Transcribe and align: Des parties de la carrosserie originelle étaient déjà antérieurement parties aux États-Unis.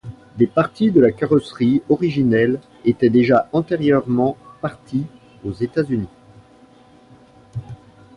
Des 0.35 0.47
parties 0.47 0.89
de 0.89 0.99
la 0.99 1.11
carrosserie 1.11 1.83
originelle 1.87 2.59
étaient 2.85 3.11
déjà 3.11 3.47
antérieurement 3.53 4.35
parties 4.59 5.05
aux 5.45 5.51
États-Unis. 5.53 6.09